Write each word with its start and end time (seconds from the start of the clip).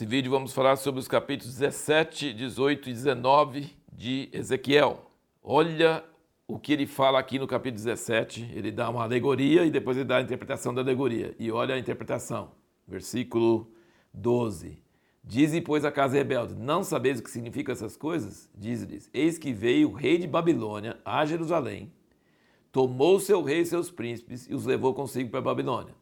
Nesse 0.00 0.08
vídeo 0.08 0.30
vamos 0.30 0.54
falar 0.54 0.76
sobre 0.76 0.98
os 0.98 1.06
capítulos 1.06 1.58
17, 1.58 2.32
18 2.32 2.88
e 2.88 2.92
19 2.94 3.76
de 3.92 4.30
Ezequiel. 4.32 5.10
Olha 5.42 6.02
o 6.48 6.58
que 6.58 6.72
ele 6.72 6.86
fala 6.86 7.18
aqui 7.18 7.38
no 7.38 7.46
capítulo 7.46 7.84
17. 7.84 8.50
Ele 8.54 8.72
dá 8.72 8.88
uma 8.88 9.02
alegoria 9.02 9.66
e 9.66 9.70
depois 9.70 9.98
ele 9.98 10.06
dá 10.06 10.16
a 10.16 10.22
interpretação 10.22 10.72
da 10.72 10.80
alegoria. 10.80 11.34
E 11.38 11.52
olha 11.52 11.74
a 11.74 11.78
interpretação. 11.78 12.52
Versículo 12.88 13.70
12. 14.14 14.82
Dize, 15.22 15.60
pois, 15.60 15.84
a 15.84 15.92
casa 15.92 16.16
rebelde: 16.16 16.54
Não 16.54 16.82
sabeis 16.82 17.20
o 17.20 17.22
que 17.22 17.30
significam 17.30 17.74
essas 17.74 17.94
coisas? 17.94 18.48
Diz-lhes: 18.56 19.10
Eis 19.12 19.36
que 19.36 19.52
veio 19.52 19.90
o 19.90 19.92
rei 19.92 20.16
de 20.16 20.26
Babilônia 20.26 20.96
a 21.04 21.26
Jerusalém, 21.26 21.92
tomou 22.72 23.20
seu 23.20 23.42
rei 23.42 23.60
e 23.60 23.66
seus 23.66 23.90
príncipes 23.90 24.48
e 24.48 24.54
os 24.54 24.64
levou 24.64 24.94
consigo 24.94 25.28
para 25.28 25.40
a 25.40 25.42
Babilônia. 25.42 25.99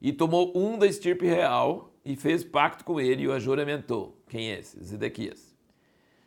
E 0.00 0.12
tomou 0.12 0.52
um 0.56 0.78
da 0.78 0.86
estirpe 0.86 1.26
real 1.26 1.92
e 2.04 2.16
fez 2.16 2.42
pacto 2.42 2.84
com 2.84 3.00
ele 3.00 3.22
e 3.22 3.28
o 3.28 3.32
ajuramentou. 3.32 4.16
Quem 4.28 4.50
é 4.50 4.58
esse? 4.58 4.82
Zedequias. 4.82 5.50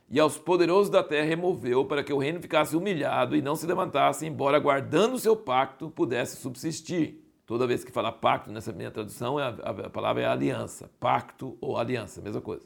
E 0.09 0.20
aos 0.20 0.38
poderosos 0.38 0.91
da 0.91 1.02
terra 1.02 1.26
removeu 1.26 1.86
para 1.86 2.04
que 2.04 2.14
o 2.14 2.20
reino 2.20 2.40
ficasse 2.40 2.76
humilhado 2.76 3.36
e 3.36 3.41
não 3.41 3.55
se 3.55 3.66
levantasse, 3.66 4.28
embora 4.28 4.59
guardando 4.59 5.16
o 5.16 5.20
seu 5.20 5.36
pacto 5.36 5.90
pudesse 5.90 6.38
subsistir. 6.38 7.20
Toda 7.48 7.66
vez 7.66 7.84
que 7.84 7.91
fala 7.91 8.12
pacto 8.12 8.52
nessa 8.52 8.72
minha 8.72 8.91
tradução, 8.91 9.40
a, 9.40 9.48
a 9.48 9.90
palavra 9.90 10.22
é 10.22 10.26
aliança. 10.28 10.92
Pacto 11.00 11.58
ou 11.59 11.78
aliança, 11.78 12.22
mesma 12.22 12.42
coisa. 12.42 12.66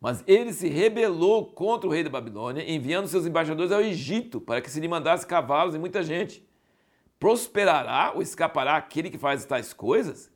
Mas 0.00 0.24
ele 0.26 0.52
se 0.52 0.68
rebelou 0.68 1.46
contra 1.46 1.88
o 1.88 1.92
rei 1.92 2.02
da 2.02 2.10
Babilônia, 2.10 2.68
enviando 2.68 3.06
seus 3.06 3.24
embaixadores 3.24 3.70
ao 3.70 3.80
Egito 3.80 4.40
para 4.40 4.60
que 4.60 4.68
se 4.68 4.80
lhe 4.80 4.88
mandasse 4.88 5.24
cavalos 5.24 5.76
e 5.76 5.78
muita 5.78 6.02
gente. 6.02 6.44
Prosperará 7.20 8.10
ou 8.12 8.20
escapará 8.20 8.76
aquele 8.76 9.08
que 9.08 9.18
faz 9.18 9.44
tais 9.44 9.72
coisas? 9.72 10.31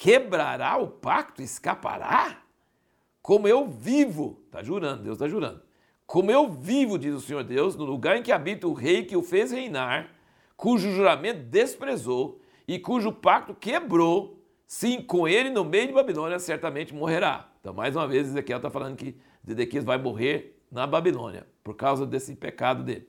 Quebrará 0.00 0.78
o 0.78 0.88
pacto, 0.88 1.42
escapará? 1.42 2.42
Como 3.20 3.46
eu 3.46 3.68
vivo, 3.68 4.40
está 4.46 4.62
jurando, 4.62 5.02
Deus 5.02 5.16
está 5.16 5.28
jurando. 5.28 5.60
Como 6.06 6.30
eu 6.30 6.50
vivo, 6.50 6.98
diz 6.98 7.14
o 7.14 7.20
Senhor 7.20 7.44
Deus, 7.44 7.76
no 7.76 7.84
lugar 7.84 8.16
em 8.16 8.22
que 8.22 8.32
habita 8.32 8.66
o 8.66 8.72
rei 8.72 9.04
que 9.04 9.14
o 9.14 9.22
fez 9.22 9.52
reinar, 9.52 10.10
cujo 10.56 10.90
juramento 10.90 11.42
desprezou 11.42 12.40
e 12.66 12.78
cujo 12.78 13.12
pacto 13.12 13.54
quebrou, 13.54 14.42
sim, 14.66 15.02
com 15.02 15.28
ele 15.28 15.50
no 15.50 15.66
meio 15.66 15.88
de 15.88 15.92
Babilônia 15.92 16.38
certamente 16.38 16.94
morrerá. 16.94 17.50
Então, 17.60 17.74
mais 17.74 17.94
uma 17.94 18.08
vez, 18.08 18.26
Ezequiel 18.26 18.56
está 18.56 18.70
falando 18.70 18.96
que 18.96 19.14
Zedequias 19.46 19.84
vai 19.84 19.98
morrer 19.98 20.58
na 20.72 20.86
Babilônia 20.86 21.46
por 21.62 21.76
causa 21.76 22.06
desse 22.06 22.34
pecado 22.34 22.82
dele, 22.82 23.06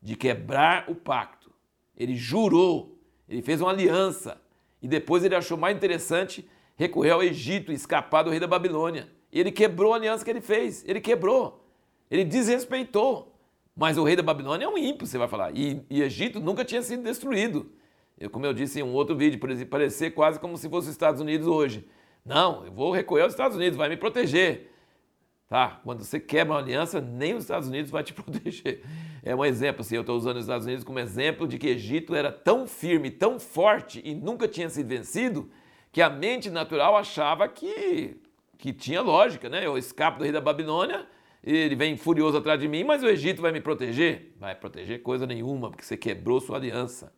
de 0.00 0.14
quebrar 0.14 0.88
o 0.88 0.94
pacto. 0.94 1.50
Ele 1.96 2.14
jurou, 2.14 2.96
ele 3.28 3.42
fez 3.42 3.60
uma 3.60 3.70
aliança 3.70 4.40
e 4.82 4.88
depois 4.88 5.24
ele 5.24 5.34
achou 5.34 5.56
mais 5.56 5.76
interessante 5.76 6.48
recorrer 6.76 7.10
ao 7.10 7.22
Egito 7.22 7.72
escapar 7.72 8.22
do 8.22 8.30
rei 8.30 8.40
da 8.40 8.46
Babilônia. 8.46 9.08
E 9.32 9.38
ele 9.38 9.52
quebrou 9.52 9.92
a 9.92 9.96
aliança 9.96 10.24
que 10.24 10.30
ele 10.30 10.40
fez. 10.40 10.84
Ele 10.86 11.00
quebrou. 11.00 11.64
Ele 12.10 12.24
desrespeitou. 12.24 13.34
Mas 13.76 13.96
o 13.96 14.04
rei 14.04 14.16
da 14.16 14.22
Babilônia 14.22 14.64
é 14.64 14.68
um 14.68 14.76
ímpio, 14.76 15.06
você 15.06 15.16
vai 15.16 15.28
falar. 15.28 15.56
E, 15.56 15.80
e 15.88 16.02
Egito 16.02 16.40
nunca 16.40 16.64
tinha 16.64 16.82
sido 16.82 17.02
destruído. 17.02 17.70
Eu, 18.18 18.28
como 18.28 18.44
eu 18.44 18.52
disse 18.52 18.80
em 18.80 18.82
um 18.82 18.92
outro 18.92 19.16
vídeo, 19.16 19.40
parecer 19.68 20.10
quase 20.10 20.38
como 20.38 20.56
se 20.56 20.68
fosse 20.68 20.88
os 20.88 20.92
Estados 20.92 21.20
Unidos 21.20 21.46
hoje. 21.46 21.86
Não, 22.24 22.66
eu 22.66 22.72
vou 22.72 22.92
recorrer 22.92 23.22
aos 23.22 23.32
Estados 23.32 23.56
Unidos, 23.56 23.76
vai 23.76 23.88
me 23.88 23.96
proteger. 23.96 24.70
Tá? 25.50 25.80
Quando 25.82 26.04
você 26.04 26.20
quebra 26.20 26.54
uma 26.54 26.60
aliança, 26.60 27.00
nem 27.00 27.34
os 27.34 27.42
Estados 27.42 27.66
Unidos 27.66 27.90
vai 27.90 28.04
te 28.04 28.14
proteger. 28.14 28.84
É 29.20 29.34
um 29.34 29.44
exemplo, 29.44 29.80
assim, 29.80 29.96
eu 29.96 30.02
estou 30.02 30.16
usando 30.16 30.36
os 30.36 30.44
Estados 30.44 30.64
Unidos 30.64 30.84
como 30.84 31.00
exemplo 31.00 31.48
de 31.48 31.58
que 31.58 31.66
Egito 31.66 32.14
era 32.14 32.30
tão 32.30 32.68
firme, 32.68 33.10
tão 33.10 33.40
forte 33.40 34.00
e 34.04 34.14
nunca 34.14 34.46
tinha 34.46 34.70
sido 34.70 34.86
vencido, 34.86 35.50
que 35.90 36.00
a 36.00 36.08
mente 36.08 36.48
natural 36.48 36.96
achava 36.96 37.48
que, 37.48 38.16
que 38.58 38.72
tinha 38.72 39.02
lógica, 39.02 39.48
né? 39.48 39.66
Eu 39.66 39.76
escapo 39.76 40.18
do 40.18 40.22
rei 40.22 40.32
da 40.32 40.40
Babilônia, 40.40 41.04
ele 41.42 41.74
vem 41.74 41.96
furioso 41.96 42.38
atrás 42.38 42.60
de 42.60 42.68
mim, 42.68 42.84
mas 42.84 43.02
o 43.02 43.08
Egito 43.08 43.42
vai 43.42 43.50
me 43.50 43.60
proteger? 43.60 44.32
Vai 44.38 44.54
proteger 44.54 45.02
coisa 45.02 45.26
nenhuma, 45.26 45.68
porque 45.68 45.84
você 45.84 45.96
quebrou 45.96 46.40
sua 46.40 46.58
aliança. 46.58 47.12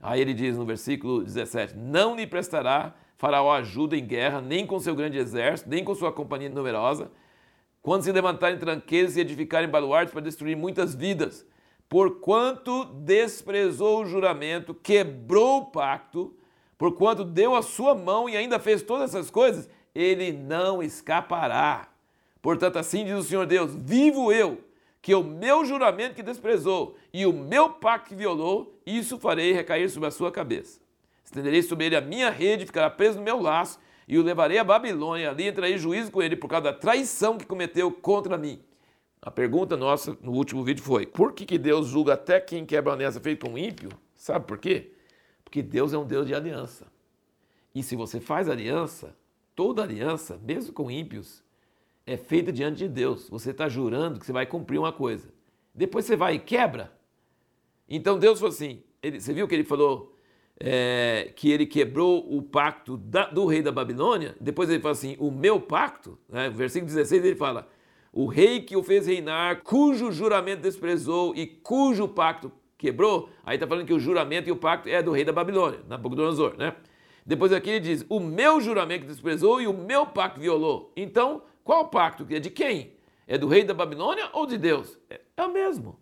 Aí 0.00 0.22
ele 0.22 0.32
diz 0.32 0.56
no 0.56 0.64
versículo 0.64 1.22
17: 1.22 1.76
Não 1.76 2.16
lhe 2.16 2.26
prestará 2.26 2.94
Faraó 3.18 3.52
ajuda 3.52 3.94
em 3.94 4.06
guerra, 4.06 4.40
nem 4.40 4.66
com 4.66 4.80
seu 4.80 4.94
grande 4.94 5.18
exército, 5.18 5.68
nem 5.68 5.84
com 5.84 5.94
sua 5.94 6.10
companhia 6.10 6.48
numerosa 6.48 7.10
quando 7.84 8.02
se 8.02 8.10
levantarem 8.10 8.58
tranqueiros 8.58 9.14
e 9.14 9.20
edificarem 9.20 9.68
baluartes 9.68 10.10
para 10.10 10.22
destruir 10.22 10.56
muitas 10.56 10.94
vidas, 10.94 11.46
porquanto 11.86 12.86
desprezou 12.86 14.00
o 14.00 14.06
juramento, 14.06 14.72
quebrou 14.72 15.58
o 15.58 15.66
pacto, 15.66 16.34
porquanto 16.78 17.22
deu 17.22 17.54
a 17.54 17.60
sua 17.60 17.94
mão 17.94 18.26
e 18.26 18.38
ainda 18.38 18.58
fez 18.58 18.80
todas 18.80 19.10
essas 19.10 19.30
coisas, 19.30 19.68
ele 19.94 20.32
não 20.32 20.82
escapará. 20.82 21.88
Portanto, 22.40 22.78
assim 22.78 23.04
diz 23.04 23.18
o 23.18 23.22
Senhor 23.22 23.44
Deus: 23.44 23.74
vivo 23.74 24.32
eu, 24.32 24.64
que 25.02 25.14
o 25.14 25.22
meu 25.22 25.62
juramento 25.66 26.14
que 26.14 26.22
desprezou 26.22 26.96
e 27.12 27.26
o 27.26 27.34
meu 27.34 27.68
pacto 27.68 28.08
que 28.08 28.14
violou, 28.14 28.80
isso 28.86 29.18
farei 29.18 29.52
recair 29.52 29.90
sobre 29.90 30.08
a 30.08 30.10
sua 30.10 30.32
cabeça. 30.32 30.80
Estenderei 31.22 31.62
sobre 31.62 31.84
ele 31.84 31.96
a 31.96 32.00
minha 32.00 32.30
rede, 32.30 32.64
ficará 32.64 32.88
preso 32.88 33.18
no 33.18 33.24
meu 33.24 33.38
laço, 33.42 33.78
e 34.06 34.18
o 34.18 34.22
levarei 34.22 34.58
a 34.58 34.64
Babilônia, 34.64 35.30
ali 35.30 35.48
entrarei 35.48 35.78
juízo 35.78 36.10
com 36.10 36.22
ele 36.22 36.36
por 36.36 36.48
causa 36.48 36.64
da 36.64 36.72
traição 36.72 37.38
que 37.38 37.46
cometeu 37.46 37.90
contra 37.90 38.36
mim. 38.36 38.60
A 39.20 39.30
pergunta 39.30 39.76
nossa 39.76 40.16
no 40.20 40.32
último 40.32 40.62
vídeo 40.62 40.84
foi: 40.84 41.06
por 41.06 41.32
que, 41.32 41.46
que 41.46 41.56
Deus 41.56 41.86
julga 41.86 42.12
até 42.12 42.38
quem 42.38 42.66
quebra 42.66 42.92
a 42.92 42.94
aliança 42.94 43.20
feito 43.20 43.46
com 43.46 43.52
um 43.52 43.58
ímpio? 43.58 43.88
Sabe 44.14 44.46
por 44.46 44.58
quê? 44.58 44.92
Porque 45.42 45.62
Deus 45.62 45.92
é 45.92 45.98
um 45.98 46.04
Deus 46.04 46.26
de 46.26 46.34
aliança. 46.34 46.86
E 47.74 47.82
se 47.82 47.96
você 47.96 48.20
faz 48.20 48.48
aliança, 48.48 49.16
toda 49.54 49.82
aliança, 49.82 50.38
mesmo 50.42 50.72
com 50.72 50.90
ímpios, 50.90 51.42
é 52.06 52.16
feita 52.16 52.52
diante 52.52 52.78
de 52.78 52.88
Deus. 52.88 53.28
Você 53.30 53.50
está 53.50 53.68
jurando 53.68 54.20
que 54.20 54.26
você 54.26 54.32
vai 54.32 54.46
cumprir 54.46 54.78
uma 54.78 54.92
coisa. 54.92 55.32
Depois 55.74 56.04
você 56.04 56.16
vai 56.16 56.34
e 56.34 56.38
quebra. 56.38 56.92
Então 57.88 58.18
Deus 58.18 58.38
falou 58.38 58.52
assim: 58.52 58.82
ele, 59.02 59.20
você 59.20 59.32
viu 59.32 59.48
que 59.48 59.54
ele 59.54 59.64
falou 59.64 60.13
é, 60.60 61.32
que 61.34 61.50
ele 61.50 61.66
quebrou 61.66 62.24
o 62.34 62.42
pacto 62.42 62.96
da, 62.96 63.26
do 63.26 63.46
rei 63.46 63.62
da 63.62 63.72
Babilônia, 63.72 64.36
depois 64.40 64.70
ele 64.70 64.80
fala 64.80 64.92
assim, 64.92 65.16
o 65.18 65.30
meu 65.30 65.60
pacto, 65.60 66.18
né? 66.28 66.48
versículo 66.48 66.92
16 66.92 67.24
ele 67.24 67.36
fala, 67.36 67.68
o 68.12 68.26
rei 68.26 68.60
que 68.60 68.76
o 68.76 68.82
fez 68.82 69.06
reinar, 69.06 69.62
cujo 69.62 70.12
juramento 70.12 70.62
desprezou 70.62 71.34
e 71.34 71.46
cujo 71.46 72.06
pacto 72.06 72.52
quebrou, 72.78 73.28
aí 73.44 73.56
está 73.56 73.66
falando 73.66 73.86
que 73.86 73.92
o 73.92 73.98
juramento 73.98 74.48
e 74.48 74.52
o 74.52 74.56
pacto 74.56 74.88
é 74.88 75.02
do 75.02 75.10
rei 75.10 75.24
da 75.24 75.32
Babilônia, 75.32 75.80
Nabucodonosor, 75.88 76.56
né? 76.56 76.74
Depois 77.26 77.52
aqui 77.52 77.70
ele 77.70 77.80
diz, 77.80 78.04
o 78.08 78.20
meu 78.20 78.60
juramento 78.60 79.06
desprezou 79.06 79.60
e 79.60 79.66
o 79.66 79.72
meu 79.72 80.06
pacto 80.06 80.38
violou. 80.38 80.92
Então, 80.94 81.42
qual 81.64 81.88
pacto? 81.88 82.26
É 82.28 82.38
de 82.38 82.50
quem? 82.50 82.92
É 83.26 83.38
do 83.38 83.48
rei 83.48 83.64
da 83.64 83.72
Babilônia 83.72 84.28
ou 84.34 84.46
de 84.46 84.58
Deus? 84.58 84.98
É, 85.08 85.20
é 85.38 85.42
o 85.42 85.52
mesmo. 85.52 85.98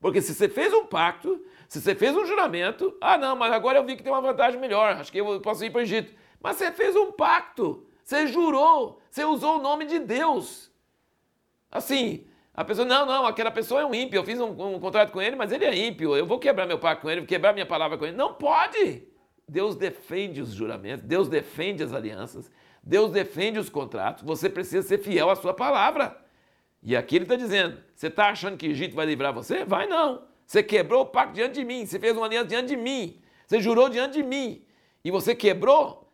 Porque 0.00 0.20
se 0.20 0.34
você 0.34 0.48
fez 0.48 0.72
um 0.72 0.86
pacto, 0.86 1.44
se 1.68 1.80
você 1.80 1.94
fez 1.94 2.16
um 2.16 2.24
juramento, 2.24 2.96
ah 3.00 3.18
não, 3.18 3.34
mas 3.34 3.52
agora 3.52 3.78
eu 3.78 3.84
vi 3.84 3.96
que 3.96 4.02
tem 4.02 4.12
uma 4.12 4.20
vantagem 4.20 4.60
melhor, 4.60 4.92
acho 4.92 5.10
que 5.10 5.18
eu 5.18 5.40
posso 5.40 5.64
ir 5.64 5.70
para 5.70 5.80
o 5.80 5.82
Egito. 5.82 6.14
Mas 6.40 6.56
você 6.56 6.70
fez 6.70 6.94
um 6.94 7.12
pacto, 7.12 7.86
você 8.04 8.26
jurou, 8.28 9.00
você 9.10 9.24
usou 9.24 9.58
o 9.58 9.62
nome 9.62 9.84
de 9.84 9.98
Deus. 9.98 10.70
Assim, 11.70 12.26
a 12.54 12.64
pessoa, 12.64 12.86
não, 12.86 13.04
não, 13.04 13.26
aquela 13.26 13.50
pessoa 13.50 13.80
é 13.80 13.84
um 13.84 13.94
ímpio, 13.94 14.18
eu 14.18 14.24
fiz 14.24 14.40
um, 14.40 14.74
um 14.74 14.80
contrato 14.80 15.12
com 15.12 15.20
ele, 15.20 15.36
mas 15.36 15.52
ele 15.52 15.64
é 15.64 15.76
ímpio, 15.76 16.16
eu 16.16 16.26
vou 16.26 16.38
quebrar 16.38 16.66
meu 16.66 16.78
pacto 16.78 17.02
com 17.02 17.10
ele, 17.10 17.20
vou 17.20 17.28
quebrar 17.28 17.52
minha 17.52 17.66
palavra 17.66 17.98
com 17.98 18.06
ele. 18.06 18.16
Não 18.16 18.34
pode! 18.34 19.06
Deus 19.48 19.74
defende 19.74 20.40
os 20.40 20.50
juramentos, 20.50 21.04
Deus 21.04 21.28
defende 21.28 21.82
as 21.82 21.92
alianças, 21.92 22.50
Deus 22.82 23.10
defende 23.10 23.58
os 23.58 23.68
contratos, 23.68 24.22
você 24.22 24.48
precisa 24.48 24.86
ser 24.86 24.98
fiel 24.98 25.30
à 25.30 25.36
sua 25.36 25.54
palavra. 25.54 26.27
E 26.82 26.96
aqui 26.96 27.16
ele 27.16 27.24
está 27.24 27.36
dizendo: 27.36 27.78
você 27.94 28.06
está 28.08 28.28
achando 28.28 28.56
que 28.56 28.66
Egito 28.66 28.94
vai 28.94 29.06
livrar 29.06 29.32
você? 29.32 29.64
Vai 29.64 29.86
não. 29.86 30.22
Você 30.46 30.62
quebrou 30.62 31.02
o 31.02 31.06
pacto 31.06 31.34
diante 31.34 31.54
de 31.54 31.64
mim, 31.64 31.84
você 31.84 31.98
fez 31.98 32.16
uma 32.16 32.26
aliança 32.26 32.48
diante 32.48 32.68
de 32.68 32.76
mim, 32.76 33.20
você 33.46 33.60
jurou 33.60 33.88
diante 33.90 34.14
de 34.14 34.22
mim, 34.22 34.62
e 35.04 35.10
você 35.10 35.34
quebrou. 35.34 36.08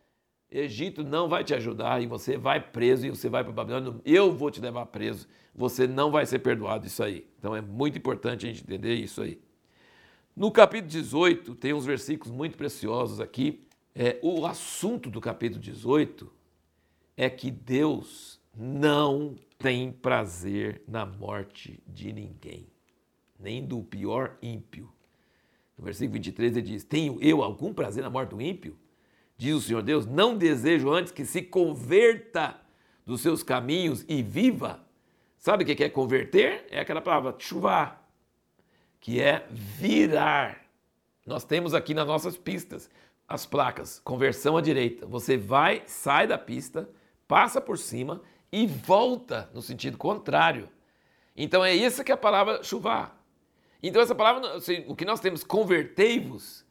Egito 0.51 1.03
não 1.03 1.29
vai 1.29 1.43
te 1.43 1.53
ajudar 1.53 2.01
e 2.01 2.07
você 2.07 2.37
vai 2.37 2.61
preso 2.61 3.07
e 3.07 3.11
você 3.11 3.29
vai 3.29 3.43
para 3.43 3.53
Babilônia. 3.53 4.01
Eu 4.05 4.33
vou 4.33 4.51
te 4.53 4.61
levar 4.61 4.87
preso. 4.87 5.27
Você 5.53 5.87
não 5.87 6.13
vai 6.13 6.25
ser 6.27 6.39
perdoado 6.41 6.87
isso 6.87 7.03
aí. 7.03 7.27
Então 7.39 7.57
é 7.57 7.61
muito 7.61 7.99
importante 7.99 8.47
a 8.47 8.49
gente 8.49 8.63
entender 8.63 8.95
isso 8.95 9.21
aí. 9.21 9.41
No 10.37 10.53
capítulo 10.53 10.91
18, 10.91 11.55
tem 11.57 11.73
uns 11.73 11.85
versículos 11.85 12.33
muito 12.33 12.57
preciosos 12.57 13.21
aqui. 13.21 13.67
É, 13.95 14.19
o 14.23 14.47
assunto 14.47 15.11
do 15.11 15.21
capítulo 15.21 15.61
18 15.61 16.33
é 17.17 17.29
que 17.29 17.51
Deus 17.51 18.41
não 18.57 19.37
tem 19.59 19.91
prazer 19.91 20.83
na 20.87 21.05
morte 21.05 21.83
de 21.87 22.13
ninguém, 22.13 22.67
nem 23.39 23.65
do 23.65 23.83
pior 23.83 24.37
ímpio. 24.43 24.93
No 25.77 25.85
versículo 25.85 26.15
23 26.15 26.57
ele 26.57 26.67
diz: 26.67 26.85
Tenho 26.85 27.19
eu 27.21 27.43
algum 27.43 27.73
prazer 27.73 28.03
na 28.03 28.11
morte 28.11 28.31
do 28.31 28.41
ímpio? 28.41 28.79
Diz 29.37 29.55
o 29.55 29.61
Senhor 29.61 29.83
Deus: 29.83 30.07
Não 30.07 30.37
desejo 30.37 30.93
antes 30.93 31.13
que 31.13 31.25
se 31.25 31.43
converta 31.43 32.61
dos 33.05 33.21
seus 33.21 33.43
caminhos 33.43 34.05
e 34.09 34.23
viva. 34.23 34.85
Sabe 35.37 35.65
o 35.65 35.67
que 35.67 35.85
é 35.85 35.89
converter? 35.89 36.67
É 36.71 36.81
aquela 36.81 37.03
palavra 37.03 37.35
chuvar, 37.39 38.09
que 39.01 39.21
é 39.21 39.47
virar. 39.51 40.65
Nós 41.27 41.45
temos 41.45 41.75
aqui 41.75 41.93
nas 41.93 42.07
nossas 42.07 42.37
pistas 42.37 42.89
as 43.27 43.45
placas, 43.45 44.01
conversão 44.01 44.57
à 44.57 44.61
direita. 44.61 45.07
Você 45.07 45.37
vai, 45.37 45.83
sai 45.87 46.27
da 46.27 46.39
pista, 46.39 46.89
passa 47.27 47.61
por 47.61 47.79
cima 47.79 48.23
e 48.55 48.69
volta 48.69 49.51
no 49.53 49.61
sentido 49.61 49.99
contrário. 49.99 50.69
Então 51.37 51.65
é 51.65 51.77
essa 51.77 52.05
que 52.05 52.13
é 52.13 52.15
a 52.15 52.17
palavra 52.19 52.63
chuvar. 52.63 53.21
Então 53.83 54.01
essa 54.01 54.15
palavra, 54.15 54.55
assim, 54.55 54.85
o 54.87 54.95
que 54.95 55.05
nós 55.05 55.19
temos, 55.19 55.43
convertei-vos, 55.43 56.65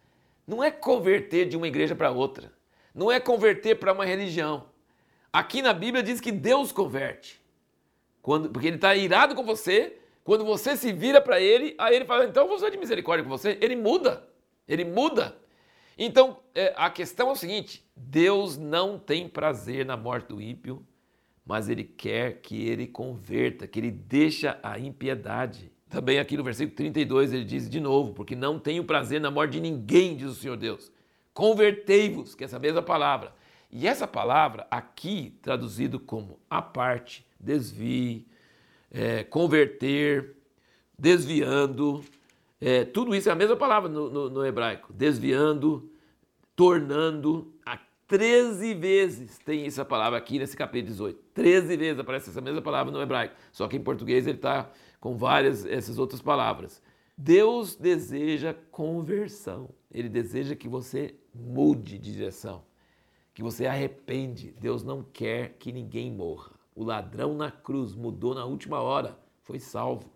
não 0.47 0.63
é 0.63 0.71
converter 0.71 1.45
de 1.45 1.57
uma 1.57 1.67
igreja 1.67 1.93
para 1.93 2.09
outra. 2.09 2.53
Não 2.95 3.11
é 3.11 3.19
converter 3.19 3.75
para 3.75 3.91
uma 3.91 4.05
religião. 4.05 4.69
Aqui 5.31 5.61
na 5.61 5.73
Bíblia 5.73 6.01
diz 6.01 6.21
que 6.21 6.31
Deus 6.31 6.71
converte. 6.71 7.41
Quando, 8.21 8.49
porque 8.49 8.67
ele 8.67 8.77
está 8.77 8.95
irado 8.95 9.35
com 9.35 9.43
você, 9.43 9.97
quando 10.23 10.45
você 10.45 10.77
se 10.77 10.93
vira 10.93 11.19
para 11.19 11.41
ele, 11.41 11.75
aí 11.77 11.97
ele 11.97 12.05
fala, 12.05 12.23
então 12.23 12.47
vou 12.47 12.59
ser 12.59 12.71
de 12.71 12.77
misericórdia 12.77 13.25
com 13.25 13.29
você. 13.29 13.57
Ele 13.59 13.75
muda. 13.75 14.25
Ele 14.69 14.85
muda. 14.85 15.37
Então, 15.97 16.39
é, 16.55 16.73
a 16.77 16.89
questão 16.89 17.27
é 17.27 17.31
o 17.33 17.35
seguinte: 17.35 17.85
Deus 17.93 18.57
não 18.57 18.97
tem 18.97 19.27
prazer 19.27 19.85
na 19.85 19.97
morte 19.97 20.29
do 20.29 20.41
ímpio, 20.41 20.85
mas 21.45 21.67
ele 21.69 21.83
quer 21.83 22.41
que 22.41 22.67
ele 22.67 22.87
converta, 22.87 23.67
que 23.67 23.79
ele 23.79 23.91
deixa 23.91 24.57
a 24.63 24.79
impiedade. 24.79 25.71
Também 25.89 26.19
aqui 26.19 26.37
no 26.37 26.43
versículo 26.43 26.75
32 26.75 27.33
ele 27.33 27.43
diz 27.43 27.69
de 27.69 27.79
novo: 27.79 28.13
porque 28.13 28.35
não 28.35 28.57
tenho 28.57 28.83
prazer 28.83 29.19
na 29.19 29.29
morte 29.29 29.53
de 29.53 29.61
ninguém, 29.61 30.15
diz 30.15 30.29
o 30.29 30.35
Senhor 30.35 30.57
Deus. 30.57 30.91
Convertei-vos, 31.33 32.35
que 32.35 32.43
é 32.43 32.45
essa 32.45 32.59
mesma 32.59 32.81
palavra. 32.81 33.33
E 33.71 33.87
essa 33.87 34.07
palavra 34.07 34.67
aqui, 34.69 35.37
traduzido 35.41 35.99
como 35.99 36.39
a 36.49 36.61
parte, 36.61 37.25
desvie, 37.39 38.27
é, 38.91 39.23
converter, 39.23 40.35
desviando, 40.97 42.03
é, 42.61 42.85
tudo 42.85 43.13
isso 43.13 43.27
é 43.27 43.31
a 43.31 43.35
mesma 43.35 43.57
palavra 43.57 43.89
no, 43.89 44.09
no, 44.09 44.29
no 44.29 44.45
hebraico. 44.45 44.93
Desviando, 44.93 45.91
tornando, 46.55 47.51
13 48.13 48.75
vezes 48.75 49.39
tem 49.39 49.65
essa 49.65 49.83
palavra 49.83 50.19
aqui 50.19 50.37
nesse 50.37 50.55
capítulo 50.55 50.91
18. 50.91 51.19
13 51.33 51.75
vezes 51.75 51.99
aparece 51.99 52.29
essa 52.29 52.41
mesma 52.41 52.61
palavra 52.61 52.91
no 52.91 53.01
hebraico. 53.01 53.33
Só 53.51 53.67
que 53.67 53.75
em 53.75 53.81
português 53.81 54.27
ele 54.27 54.37
está 54.37 54.69
com 54.99 55.17
várias 55.17 55.65
essas 55.65 55.97
outras 55.97 56.21
palavras. 56.21 56.79
Deus 57.17 57.75
deseja 57.75 58.53
conversão. 58.69 59.67
Ele 59.91 60.07
deseja 60.07 60.55
que 60.55 60.69
você 60.69 61.15
mude 61.33 61.97
de 61.97 62.13
direção, 62.13 62.63
que 63.33 63.41
você 63.41 63.65
arrepende. 63.65 64.53
Deus 64.59 64.83
não 64.83 65.01
quer 65.01 65.55
que 65.57 65.71
ninguém 65.71 66.11
morra. 66.11 66.51
O 66.75 66.83
ladrão 66.83 67.33
na 67.33 67.49
cruz 67.49 67.95
mudou 67.95 68.35
na 68.35 68.45
última 68.45 68.79
hora, 68.79 69.17
foi 69.41 69.57
salvo. 69.57 70.13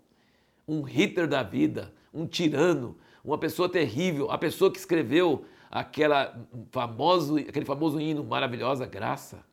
Um 0.68 0.84
Hitler 0.84 1.28
da 1.28 1.42
vida, 1.42 1.92
um 2.14 2.28
tirano, 2.28 2.96
uma 3.26 3.40
pessoa 3.40 3.68
terrível, 3.68 4.30
a 4.30 4.38
pessoa 4.38 4.72
que 4.72 4.78
escreveu 4.78 5.46
aquela 5.70 6.48
famoso, 6.72 7.38
aquele 7.38 7.66
famoso 7.66 8.00
hino 8.00 8.24
Maravilhosa 8.24 8.86
Graça, 8.86 9.44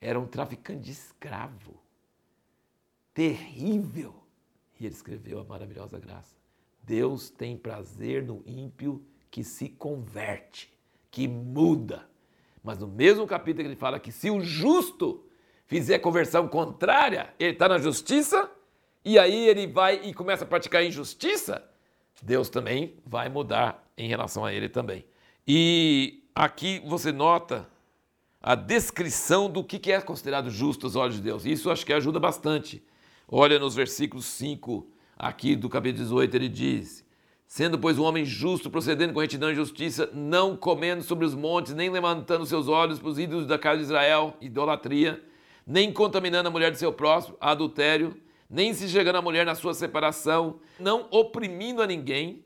era 0.00 0.18
um 0.18 0.26
traficante 0.26 0.80
de 0.80 0.92
escravo. 0.92 1.80
Terrível. 3.12 4.14
E 4.78 4.86
ele 4.86 4.94
escreveu 4.94 5.40
a 5.40 5.44
Maravilhosa 5.44 5.98
Graça. 5.98 6.36
Deus 6.82 7.28
tem 7.28 7.56
prazer 7.56 8.22
no 8.22 8.42
ímpio 8.46 9.04
que 9.30 9.44
se 9.44 9.68
converte, 9.68 10.72
que 11.10 11.28
muda. 11.28 12.08
Mas 12.62 12.78
no 12.78 12.86
mesmo 12.86 13.26
capítulo 13.26 13.66
ele 13.66 13.76
fala 13.76 13.98
que 13.98 14.12
se 14.12 14.30
o 14.30 14.40
justo 14.40 15.24
fizer 15.66 15.98
conversão 15.98 16.48
contrária, 16.48 17.34
ele 17.38 17.52
está 17.52 17.68
na 17.68 17.78
justiça, 17.78 18.50
e 19.04 19.18
aí 19.18 19.48
ele 19.48 19.66
vai 19.66 19.96
e 20.06 20.14
começa 20.14 20.44
a 20.44 20.46
praticar 20.46 20.82
injustiça, 20.84 21.62
Deus 22.22 22.48
também 22.48 22.96
vai 23.04 23.28
mudar 23.28 23.86
em 23.96 24.08
relação 24.08 24.44
a 24.44 24.52
ele 24.52 24.68
também. 24.68 25.04
E 25.50 26.24
aqui 26.34 26.82
você 26.84 27.10
nota 27.10 27.66
a 28.38 28.54
descrição 28.54 29.48
do 29.48 29.64
que 29.64 29.90
é 29.90 29.98
considerado 29.98 30.50
justo 30.50 30.84
aos 30.84 30.94
olhos 30.94 31.14
de 31.14 31.22
Deus. 31.22 31.46
Isso 31.46 31.70
acho 31.70 31.86
que 31.86 31.92
ajuda 31.94 32.20
bastante. 32.20 32.84
Olha 33.26 33.58
nos 33.58 33.74
versículos 33.74 34.26
5 34.26 34.86
aqui 35.16 35.56
do 35.56 35.70
capítulo 35.70 36.04
18, 36.04 36.34
ele 36.34 36.50
diz: 36.50 37.02
Sendo, 37.46 37.78
pois, 37.78 37.98
um 37.98 38.04
homem 38.04 38.26
justo, 38.26 38.68
procedendo 38.68 39.14
com 39.14 39.20
retidão 39.20 39.50
e 39.50 39.54
justiça, 39.54 40.10
não 40.12 40.54
comendo 40.54 41.02
sobre 41.02 41.24
os 41.24 41.34
montes, 41.34 41.72
nem 41.72 41.88
levantando 41.88 42.44
seus 42.44 42.68
olhos 42.68 42.98
para 42.98 43.08
os 43.08 43.18
ídolos 43.18 43.46
da 43.46 43.58
casa 43.58 43.78
de 43.78 43.84
Israel, 43.84 44.36
idolatria, 44.42 45.24
nem 45.66 45.90
contaminando 45.90 46.50
a 46.50 46.52
mulher 46.52 46.70
de 46.70 46.78
seu 46.78 46.92
próximo, 46.92 47.38
adultério, 47.40 48.14
nem 48.50 48.74
se 48.74 48.86
chegando 48.86 49.16
a 49.16 49.22
mulher 49.22 49.46
na 49.46 49.54
sua 49.54 49.72
separação, 49.72 50.60
não 50.78 51.08
oprimindo 51.10 51.80
a 51.80 51.86
ninguém, 51.86 52.44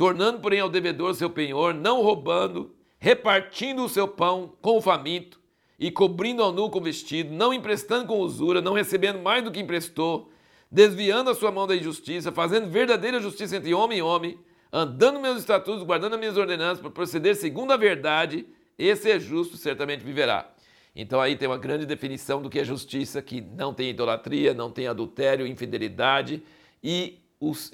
tornando, 0.00 0.40
porém, 0.40 0.60
ao 0.60 0.70
devedor 0.70 1.14
seu 1.14 1.28
penhor, 1.28 1.74
não 1.74 2.00
roubando, 2.00 2.74
repartindo 2.98 3.84
o 3.84 3.88
seu 3.88 4.08
pão 4.08 4.54
com 4.62 4.78
o 4.78 4.80
faminto, 4.80 5.38
e 5.78 5.90
cobrindo 5.90 6.42
ao 6.42 6.50
nu 6.50 6.70
com 6.70 6.80
vestido, 6.80 7.34
não 7.34 7.52
emprestando 7.52 8.06
com 8.06 8.18
usura, 8.18 8.62
não 8.62 8.72
recebendo 8.72 9.18
mais 9.18 9.44
do 9.44 9.50
que 9.50 9.60
emprestou, 9.60 10.32
desviando 10.70 11.28
a 11.28 11.34
sua 11.34 11.52
mão 11.52 11.66
da 11.66 11.76
injustiça, 11.76 12.32
fazendo 12.32 12.70
verdadeira 12.70 13.20
justiça 13.20 13.58
entre 13.58 13.74
homem 13.74 13.98
e 13.98 14.02
homem, 14.02 14.38
andando 14.72 15.20
meus 15.20 15.38
estatutos, 15.38 15.82
guardando 15.82 16.14
as 16.14 16.18
minhas 16.18 16.38
ordenanças, 16.38 16.80
para 16.80 16.90
proceder 16.90 17.36
segundo 17.36 17.70
a 17.70 17.76
verdade, 17.76 18.46
esse 18.78 19.10
é 19.10 19.20
justo, 19.20 19.58
certamente 19.58 20.02
viverá. 20.02 20.50
Então 20.96 21.20
aí 21.20 21.36
tem 21.36 21.46
uma 21.46 21.58
grande 21.58 21.84
definição 21.84 22.40
do 22.40 22.48
que 22.48 22.58
é 22.58 22.64
justiça, 22.64 23.20
que 23.20 23.42
não 23.42 23.74
tem 23.74 23.90
idolatria, 23.90 24.54
não 24.54 24.70
tem 24.70 24.86
adultério, 24.86 25.46
infidelidade 25.46 26.42
e, 26.82 27.18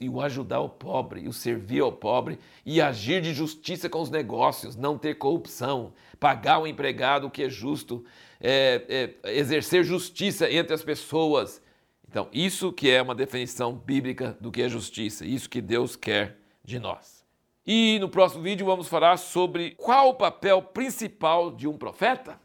e 0.00 0.08
o 0.08 0.20
ajudar 0.20 0.60
o 0.60 0.68
pobre, 0.68 1.26
o 1.26 1.32
servir 1.32 1.80
ao 1.80 1.90
pobre 1.90 2.38
e 2.64 2.80
agir 2.80 3.20
de 3.20 3.34
justiça 3.34 3.88
com 3.88 4.00
os 4.00 4.10
negócios, 4.10 4.76
não 4.76 4.96
ter 4.96 5.16
corrupção, 5.16 5.92
pagar 6.20 6.60
o 6.60 6.68
empregado 6.68 7.26
o 7.26 7.30
que 7.30 7.42
é 7.42 7.48
justo, 7.48 8.04
é, 8.40 9.12
é, 9.24 9.36
exercer 9.36 9.82
justiça 9.82 10.48
entre 10.48 10.72
as 10.72 10.84
pessoas. 10.84 11.60
Então 12.08 12.28
isso 12.32 12.72
que 12.72 12.88
é 12.88 13.02
uma 13.02 13.14
definição 13.14 13.72
bíblica 13.72 14.36
do 14.40 14.52
que 14.52 14.62
é 14.62 14.68
justiça, 14.68 15.26
isso 15.26 15.50
que 15.50 15.60
Deus 15.60 15.96
quer 15.96 16.38
de 16.64 16.78
nós. 16.78 17.24
E 17.66 17.98
no 17.98 18.08
próximo 18.08 18.44
vídeo 18.44 18.64
vamos 18.64 18.86
falar 18.86 19.16
sobre 19.16 19.72
qual 19.72 20.10
o 20.10 20.14
papel 20.14 20.62
principal 20.62 21.50
de 21.50 21.66
um 21.66 21.76
profeta. 21.76 22.38